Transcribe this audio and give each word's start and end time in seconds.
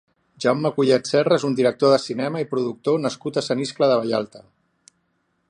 Jaume 0.43 0.69
Collet-Serra 0.77 1.37
és 1.41 1.45
un 1.49 1.57
director 1.59 1.93
de 1.95 1.99
cinema 2.07 2.41
i 2.45 2.49
productor 2.55 2.99
nascut 3.05 3.39
a 3.39 3.45
Sant 3.51 3.63
Iscle 3.69 3.93
de 3.95 4.01
Vallalta. 4.03 4.45